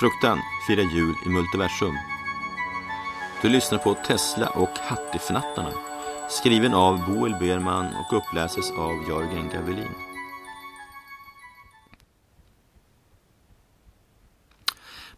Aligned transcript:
Fruktan 0.00 0.38
firar 0.66 0.82
jul 0.82 1.14
i 1.26 1.28
multiversum. 1.28 1.94
Du 3.42 3.48
lyssnar 3.48 3.78
på 3.78 3.94
Tesla 3.94 4.48
och 4.48 4.78
Hattifnattarna, 4.78 5.72
skriven 6.30 6.74
av 6.74 7.06
Boel 7.06 7.36
Berman 7.40 7.86
och 7.86 8.16
uppläses 8.16 8.70
av 8.70 9.08
Jörgen 9.08 9.48
Gavelin. 9.48 9.94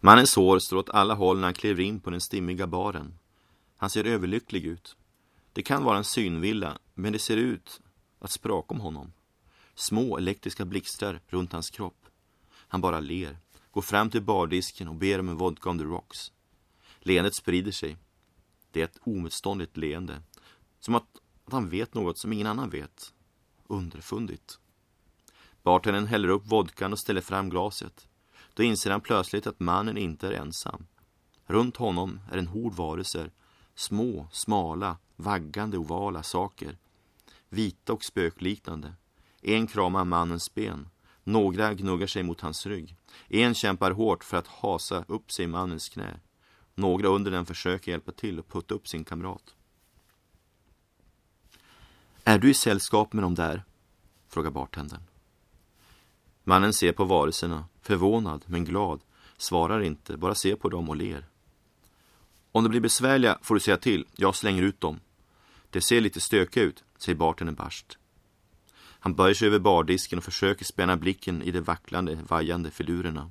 Mannens 0.01 0.37
hår 0.37 0.59
står 0.59 0.77
åt 0.77 0.91
alla 0.91 1.15
håll 1.15 1.37
när 1.37 1.45
han 1.45 1.55
kliver 1.55 1.83
in 1.83 2.01
på 2.01 2.11
den 2.11 2.21
stimmiga 2.21 2.67
baren. 2.67 3.19
Han 3.77 3.91
ser 3.91 4.05
överlycklig 4.05 4.65
ut. 4.65 4.97
Det 5.53 5.63
kan 5.63 5.85
vara 5.85 5.97
en 5.97 6.05
synvilla, 6.05 6.79
men 6.95 7.13
det 7.13 7.19
ser 7.19 7.37
ut 7.37 7.81
att 8.21 8.31
spraka 8.31 8.75
om 8.75 8.81
honom. 8.81 9.13
Små 9.75 10.19
elektriska 10.19 10.65
blixtar 10.65 11.21
runt 11.29 11.53
hans 11.53 11.71
kropp. 11.71 12.07
Han 12.69 12.81
bara 12.81 13.01
ler, 13.01 13.37
går 13.73 13.83
fram 13.83 14.11
till 14.11 14.23
bardisken 14.23 14.89
och 14.89 14.95
ber 14.95 15.19
om 15.19 15.29
en 15.29 15.37
vodka 15.37 15.71
on 15.71 15.79
the 15.79 15.85
rocks. 15.85 16.33
Leendet 16.99 17.35
sprider 17.35 17.73
sig. 17.73 17.97
Det 18.71 18.81
är 18.81 18.85
ett 18.85 18.99
omotståndligt 19.03 19.77
leende. 19.77 20.23
Som 20.81 20.95
att, 20.95 21.07
att 21.45 21.53
han 21.53 21.69
vet 21.69 21.95
något 21.95 22.19
som 22.19 22.33
ingen 22.33 22.47
annan 22.47 22.71
vet. 22.71 23.13
Underfundigt. 23.67 24.59
Bartendern 25.63 26.07
häller 26.07 26.29
upp 26.29 26.47
vodkan 26.47 26.93
och 26.93 26.99
ställer 26.99 27.21
fram 27.21 27.51
glaset. 27.51 28.09
Då 28.55 28.63
inser 28.63 28.91
han 28.91 29.01
plötsligt 29.01 29.47
att 29.47 29.61
mannen 29.61 29.97
inte 29.97 30.29
är 30.29 30.33
ensam. 30.33 30.87
Runt 31.47 31.77
honom 31.77 32.21
är 32.31 32.39
en 32.39 32.47
hord 32.47 32.75
varelser. 32.75 33.31
Små, 33.75 34.29
smala, 34.33 34.97
vaggande 35.17 35.79
ovala 35.79 36.23
saker. 36.23 36.79
Vita 37.49 37.93
och 37.93 38.05
spökliknande. 38.05 38.95
En 39.41 39.67
kramar 39.67 40.05
mannens 40.05 40.55
ben. 40.55 40.89
Några 41.25 41.75
gnuggar 41.75 42.07
sig 42.07 42.23
mot 42.23 42.41
hans 42.41 42.67
rygg. 42.67 42.97
En 43.29 43.55
kämpar 43.55 43.91
hårt 43.91 44.25
för 44.25 44.37
att 44.37 44.47
hasa 44.47 45.05
upp 45.09 45.33
sig 45.33 45.45
i 45.45 45.49
mannens 45.49 45.89
knä. 45.89 46.21
Några 46.75 47.09
under 47.09 47.31
den 47.31 47.47
försöker 47.47 47.91
hjälpa 47.93 48.13
till 48.13 48.39
och 48.39 48.49
putta 48.49 48.75
upp 48.75 48.89
sin 48.89 49.05
kamrat. 49.05 49.55
Är 52.25 52.39
du 52.39 52.51
i 52.51 52.55
sällskap 52.55 53.13
med 53.13 53.25
dem 53.25 53.35
där? 53.35 53.65
frågar 54.29 54.51
bartendern. 54.51 55.01
Mannen 56.45 56.73
ser 56.73 56.93
på 56.93 57.05
varelserna, 57.05 57.65
förvånad 57.83 58.45
men 58.47 58.65
glad, 58.65 59.01
svarar 59.37 59.81
inte, 59.81 60.17
bara 60.17 60.35
ser 60.35 60.57
på 60.57 60.69
dem 60.69 60.89
och 60.89 60.97
ler. 60.97 61.27
Om 62.53 62.65
de 62.65 62.71
blir 62.71 62.81
besvärliga 62.81 63.39
får 63.43 63.55
du 63.55 63.61
säga 63.61 63.77
till, 63.77 64.07
jag 64.17 64.35
slänger 64.35 64.63
ut 64.63 64.81
dem. 64.81 65.01
Det 65.71 65.81
ser 65.81 66.01
lite 66.01 66.21
stökiga 66.21 66.65
ut, 66.65 66.85
säger 66.99 67.17
bartendern 67.17 67.55
barskt. 67.55 67.99
Han 69.05 69.15
böjer 69.15 69.35
sig 69.35 69.49
över 69.49 69.59
bardisken 69.59 70.19
och 70.19 70.25
försöker 70.25 70.65
spänna 70.65 70.97
blicken 70.97 71.43
i 71.43 71.51
de 71.51 71.61
vacklande, 71.61 72.19
vajande 72.29 72.71
filurerna. 72.71 73.31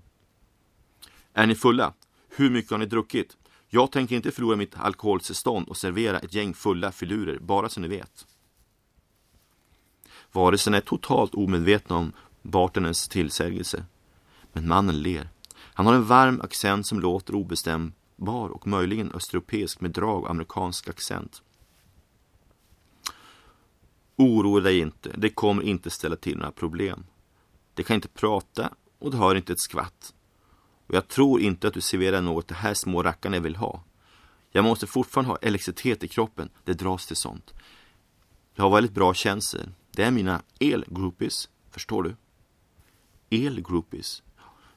Är 1.33 1.47
ni 1.47 1.55
fulla? 1.55 1.93
Hur 2.29 2.49
mycket 2.49 2.71
har 2.71 2.77
ni 2.77 2.85
druckit? 2.85 3.37
Jag 3.69 3.91
tänker 3.91 4.15
inte 4.15 4.31
förlora 4.31 4.55
mitt 4.55 4.77
alkoholtillstånd 4.77 5.67
och 5.67 5.77
servera 5.77 6.19
ett 6.19 6.33
gäng 6.33 6.53
fulla 6.53 6.91
filurer, 6.91 7.39
bara 7.39 7.69
så 7.69 7.79
ni 7.79 7.87
vet. 7.87 8.25
Varelsen 10.31 10.73
är 10.73 10.81
totalt 10.81 11.35
omedvetna 11.35 11.95
om 11.95 12.13
bartenens 12.41 13.07
tillsägelse. 13.07 13.85
Men 14.53 14.67
mannen 14.67 15.01
ler. 15.01 15.29
Han 15.57 15.85
har 15.85 15.93
en 15.93 16.05
varm 16.05 16.41
accent 16.41 16.87
som 16.87 16.99
låter 16.99 17.35
obestämbar 17.35 18.49
och 18.49 18.67
möjligen 18.67 19.11
östeuropeisk 19.11 19.81
med 19.81 19.91
drag 19.91 20.23
av 20.23 20.31
amerikansk 20.31 20.89
accent. 20.89 21.41
Oroa 24.21 24.59
dig 24.59 24.79
inte, 24.79 25.11
det 25.17 25.29
kommer 25.29 25.63
inte 25.63 25.89
ställa 25.89 26.15
till 26.15 26.37
några 26.37 26.51
problem. 26.51 27.03
Det 27.73 27.83
kan 27.83 27.95
inte 27.95 28.07
prata 28.07 28.69
och 28.99 29.11
det 29.11 29.17
hör 29.17 29.35
inte 29.35 29.53
ett 29.53 29.61
skvatt. 29.61 30.13
Och 30.87 30.95
jag 30.95 31.07
tror 31.07 31.41
inte 31.41 31.67
att 31.67 31.73
du 31.73 31.81
serverar 31.81 32.21
något 32.21 32.47
de 32.47 32.53
här 32.53 32.73
små 32.73 33.03
rackarna 33.03 33.39
vill 33.39 33.55
ha. 33.55 33.83
Jag 34.51 34.63
måste 34.63 34.87
fortfarande 34.87 35.31
ha 35.31 35.37
elektricitet 35.37 36.03
i 36.03 36.07
kroppen, 36.07 36.49
det 36.63 36.73
dras 36.73 37.07
till 37.07 37.15
sånt. 37.15 37.53
Jag 38.55 38.63
har 38.63 38.75
väldigt 38.75 38.93
bra 38.93 39.13
känsel. 39.13 39.69
Det 39.91 40.03
är 40.03 40.11
mina 40.11 40.41
elgroupies, 40.59 41.49
förstår 41.71 42.03
du? 42.03 42.15
Elgroupies? 43.45 44.23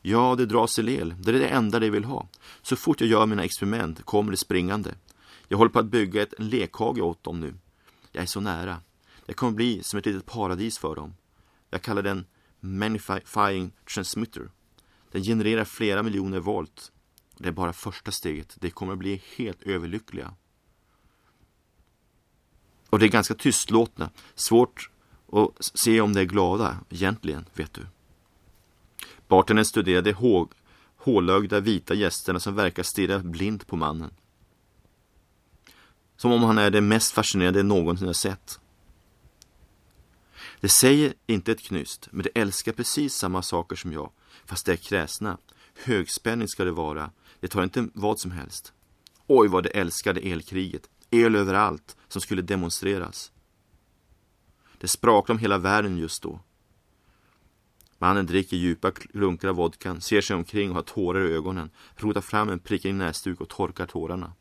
Ja, 0.03 0.35
det 0.35 0.47
dras 0.47 0.75
till 0.75 0.89
el. 0.89 1.15
Det 1.19 1.31
är 1.31 1.39
det 1.39 1.49
enda 1.49 1.81
de 1.81 1.91
vill 1.91 2.05
ha. 2.05 2.29
Så 2.63 2.77
fort 2.77 3.01
jag 3.01 3.11
gör 3.11 3.27
mina 3.27 3.45
experiment 3.45 4.05
kommer 4.05 4.31
det 4.31 4.37
springande. 4.37 4.95
Jag 5.49 5.59
håller 5.59 5.71
på 5.71 5.79
att 5.79 5.87
bygga 5.87 6.23
ett 6.23 6.35
lekhage 6.39 6.99
åt 6.99 7.25
dem 7.25 7.41
nu. 7.41 7.55
Jag 8.13 8.23
är 8.23 8.27
så 8.27 8.41
nära. 8.41 8.81
Det 9.27 9.35
kommer 9.35 9.53
bli 9.53 9.83
som 9.83 9.99
ett 9.99 10.07
litet 10.07 10.27
paradis 10.27 10.79
för 10.79 10.97
dem. 10.97 11.15
Jag 11.71 11.83
kallar 11.83 12.03
den 12.03 12.27
Manifying 12.61 13.73
Transmitter. 13.95 14.51
Den 15.13 15.23
genererar 15.23 15.65
flera 15.65 16.03
miljoner 16.03 16.41
volt. 16.41 16.93
Det 17.39 17.49
är 17.49 17.53
bara 17.53 17.73
första 17.73 18.11
steget. 18.11 18.57
Det 18.61 18.71
kommer 18.71 18.93
att 18.93 18.99
bli 18.99 19.23
helt 19.37 19.63
överlyckliga. 19.63 20.35
Och 22.91 22.99
det 22.99 23.07
är 23.07 23.11
ganska 23.11 23.35
tystlåtna. 23.35 24.11
Svårt 24.35 24.91
att 25.33 25.65
se 25.65 26.01
om 26.01 26.13
de 26.13 26.21
är 26.21 26.25
glada 26.25 26.79
egentligen, 26.91 27.45
vet 27.55 27.75
du. 27.75 27.87
Bartendern 29.29 29.65
studerade 29.65 30.13
hå 30.13 30.49
hålögda 30.97 31.61
vita 31.61 31.95
gästerna 31.95 32.41
som 32.41 32.55
verkar 32.55 32.83
stirra 32.83 33.19
blint 33.19 33.67
på 33.67 33.77
mannen. 33.77 34.11
Som 36.17 36.33
om 36.33 36.43
han 36.43 36.59
är 36.59 36.71
det 36.71 36.81
mest 36.81 37.13
fascinerande 37.13 37.63
någonsin 37.63 38.07
jag 38.07 38.17
sett. 38.17 38.61
Det 40.65 40.69
säger 40.69 41.15
inte 41.27 41.53
ett 41.53 41.63
knyst, 41.63 42.09
men 42.11 42.23
det 42.23 42.41
älskar 42.41 42.73
precis 42.73 43.15
samma 43.15 43.43
saker 43.43 43.77
som 43.77 43.93
jag, 43.93 44.11
fast 44.45 44.67
det 44.67 44.73
är 44.73 44.77
kräsna. 44.77 45.39
Högspänning 45.85 46.49
ska 46.49 46.65
det 46.65 46.71
vara, 46.71 47.11
det 47.41 47.49
tar 47.49 47.63
inte 47.63 47.89
vad 47.95 48.21
som 48.21 48.31
helst. 48.31 48.73
Oj 49.27 49.49
vad 49.49 49.63
det 49.63 49.69
älskade 49.69 50.21
elkriget, 50.21 50.91
el 51.11 51.35
överallt 51.35 51.97
som 52.09 52.21
skulle 52.21 52.43
demonstreras. 52.43 53.33
Det 54.79 54.89
sprakade 54.89 55.33
om 55.33 55.39
hela 55.39 55.59
världen 55.59 55.99
just 55.99 56.23
då. 56.23 56.41
Mannen 57.99 58.27
dricker 58.27 58.57
djupa 58.57 58.91
klunkar 58.91 59.49
av 59.49 59.57
vodkan, 59.57 60.01
ser 60.01 60.21
sig 60.21 60.37
omkring 60.37 60.71
och 60.71 60.77
har 60.77 60.83
tårar 60.83 61.29
i 61.29 61.33
ögonen, 61.33 61.71
rotar 61.97 62.21
fram 62.21 62.49
en 62.49 62.59
prickig 62.59 62.95
näsduk 62.95 63.41
och 63.41 63.49
torkar 63.49 63.87
tårarna. 63.87 64.33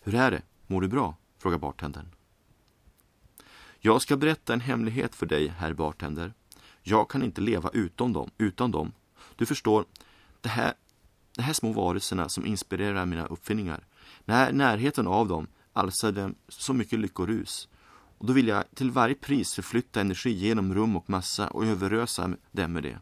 Hur 0.00 0.14
är 0.14 0.30
det? 0.30 0.42
Mår 0.66 0.80
du 0.80 0.88
bra? 0.88 1.16
frågar 1.38 1.58
bartendern. 1.58 2.17
Jag 3.80 4.02
ska 4.02 4.16
berätta 4.16 4.52
en 4.52 4.60
hemlighet 4.60 5.14
för 5.14 5.26
dig, 5.26 5.48
herr 5.48 5.72
bartender. 5.72 6.34
Jag 6.82 7.10
kan 7.10 7.22
inte 7.22 7.40
leva 7.40 7.70
utan 7.72 8.12
dem, 8.12 8.30
utan 8.38 8.70
dem. 8.70 8.92
Du 9.36 9.46
förstår, 9.46 9.84
det 10.40 10.48
här, 10.48 10.74
de 11.36 11.42
här 11.42 11.52
små 11.52 11.72
varelserna 11.72 12.28
som 12.28 12.46
inspirerar 12.46 13.06
mina 13.06 13.26
uppfinningar. 13.26 13.86
När 14.24 14.52
närheten 14.52 15.06
av 15.06 15.28
dem 15.28 15.46
alstrar 15.72 16.34
så 16.48 16.72
mycket 16.72 16.98
lyckorus. 16.98 17.68
Och 18.18 18.26
då 18.26 18.32
vill 18.32 18.48
jag 18.48 18.64
till 18.74 18.90
varje 18.90 19.14
pris 19.14 19.54
förflytta 19.54 20.00
energi 20.00 20.30
genom 20.30 20.74
rum 20.74 20.96
och 20.96 21.10
massa 21.10 21.48
och 21.48 21.66
överösa 21.66 22.34
dem 22.52 22.72
med 22.72 22.82
det. 22.82 22.98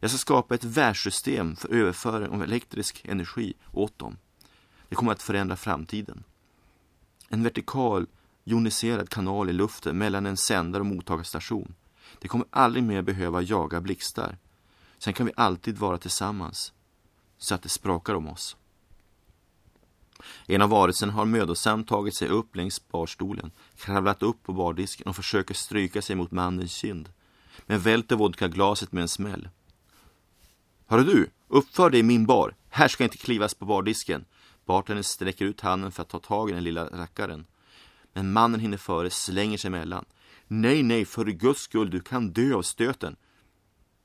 Jag 0.00 0.10
ska 0.10 0.18
skapa 0.18 0.54
ett 0.54 0.64
världssystem 0.64 1.56
för 1.56 1.68
överföring 1.68 2.28
av 2.30 2.42
elektrisk 2.42 3.04
energi 3.04 3.54
åt 3.72 3.98
dem. 3.98 4.16
Det 4.88 4.94
kommer 4.94 5.12
att 5.12 5.22
förändra 5.22 5.56
framtiden. 5.56 6.24
En 7.28 7.42
vertikal 7.42 8.06
joniserad 8.44 9.08
kanal 9.08 9.50
i 9.50 9.52
luften 9.52 9.98
mellan 9.98 10.26
en 10.26 10.36
sändare 10.36 10.80
och 10.80 10.86
mottagarstation. 10.86 11.74
Det 12.18 12.28
kommer 12.28 12.46
aldrig 12.50 12.84
mer 12.84 13.02
behöva 13.02 13.42
jaga 13.42 13.80
blixtar. 13.80 14.38
Sen 14.98 15.12
kan 15.12 15.26
vi 15.26 15.32
alltid 15.36 15.78
vara 15.78 15.98
tillsammans, 15.98 16.72
så 17.38 17.54
att 17.54 17.62
det 17.62 17.68
sprakar 17.68 18.14
om 18.14 18.28
oss. 18.28 18.56
En 20.46 20.62
av 20.62 20.70
varelserna 20.70 21.12
har 21.12 21.24
mödosamt 21.24 21.88
tagit 21.88 22.14
sig 22.14 22.28
upp 22.28 22.56
längs 22.56 22.88
barstolen, 22.88 23.50
kravlat 23.76 24.22
upp 24.22 24.42
på 24.42 24.52
bardisken 24.52 25.06
och 25.06 25.16
försöker 25.16 25.54
stryka 25.54 26.02
sig 26.02 26.16
mot 26.16 26.30
mannens 26.30 26.72
kind. 26.72 27.08
Men 27.66 27.80
välter 27.80 28.16
vodkaglaset 28.16 28.92
med 28.92 29.02
en 29.02 29.08
smäll. 29.08 29.48
Hörru 30.86 31.04
du, 31.04 31.30
uppför 31.48 31.90
dig 31.90 32.00
i 32.00 32.02
min 32.02 32.26
bar. 32.26 32.54
Här 32.68 32.88
ska 32.88 33.04
inte 33.04 33.16
klivas 33.16 33.54
på 33.54 33.64
bardisken. 33.64 34.24
Bartendern 34.64 35.04
sträcker 35.04 35.44
ut 35.44 35.60
handen 35.60 35.92
för 35.92 36.02
att 36.02 36.08
ta 36.08 36.18
tag 36.18 36.50
i 36.50 36.52
den 36.52 36.64
lilla 36.64 36.84
rackaren. 36.84 37.46
Men 38.12 38.32
mannen 38.32 38.60
hinner 38.60 38.76
före, 38.76 39.10
slänger 39.10 39.58
sig 39.58 39.68
emellan. 39.68 40.04
Nej, 40.46 40.82
nej, 40.82 41.04
för 41.04 41.24
guds 41.24 41.60
skull, 41.60 41.90
du 41.90 42.00
kan 42.00 42.32
dö 42.32 42.54
av 42.54 42.62
stöten. 42.62 43.16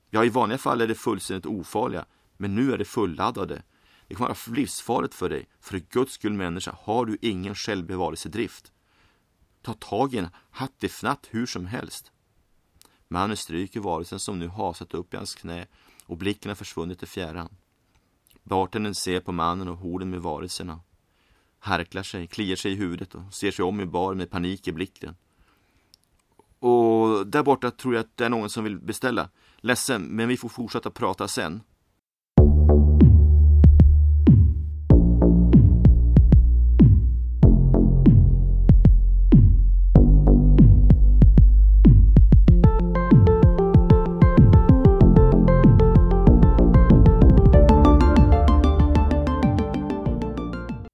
Ja, 0.09 0.25
i 0.25 0.29
vanliga 0.29 0.57
fall 0.57 0.81
är 0.81 0.87
det 0.87 0.95
fullständigt 0.95 1.45
ofarliga, 1.45 2.05
men 2.37 2.55
nu 2.55 2.73
är 2.73 2.77
det 2.77 2.85
fulladdade. 2.85 3.63
Det 4.07 4.15
kommer 4.15 4.29
vara 4.29 4.55
livsfarligt 4.55 5.13
för 5.13 5.29
dig. 5.29 5.49
För 5.59 5.77
guds 5.77 6.13
skull 6.13 6.33
människa, 6.33 6.77
har 6.81 7.05
du 7.05 7.17
ingen 7.21 7.55
självbevarelsedrift. 7.55 8.71
Ta 9.61 9.73
tag 9.73 10.13
i 10.13 10.17
en 10.17 10.29
hattifnatt 10.51 11.27
hur 11.31 11.45
som 11.45 11.65
helst. 11.65 12.11
Mannen 13.07 13.37
stryker 13.37 13.79
varelsen 13.79 14.19
som 14.19 14.39
nu 14.39 14.47
hasat 14.47 14.93
upp 14.93 15.13
i 15.13 15.17
hans 15.17 15.35
knä 15.35 15.67
och 16.05 16.17
blicken 16.17 16.49
har 16.49 16.55
försvunnit 16.55 17.03
i 17.03 17.05
fjärran. 17.05 17.55
Bartendern 18.43 18.95
ser 18.95 19.19
på 19.19 19.31
mannen 19.31 19.67
och 19.67 19.77
horden 19.77 20.09
med 20.09 20.21
varelserna 20.21 20.79
harklar 21.65 22.03
sig, 22.03 22.27
kliar 22.27 22.55
sig 22.55 22.71
i 22.71 22.75
huvudet 22.75 23.15
och 23.15 23.33
ser 23.33 23.51
sig 23.51 23.65
om 23.65 23.81
i 23.81 23.85
bar 23.85 24.13
med 24.13 24.29
panik 24.29 24.67
i 24.67 24.71
blicken. 24.71 25.15
Och 26.59 27.27
där 27.27 27.43
borta 27.43 27.71
tror 27.71 27.93
jag 27.93 28.01
att 28.01 28.17
det 28.17 28.25
är 28.25 28.29
någon 28.29 28.49
som 28.49 28.63
vill 28.63 28.79
beställa. 28.79 29.29
Ledsen, 29.57 30.03
men 30.03 30.27
vi 30.27 30.37
får 30.37 30.49
fortsätta 30.49 30.89
prata 30.89 31.27
sen. 31.27 31.61